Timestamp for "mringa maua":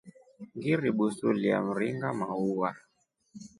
1.67-2.69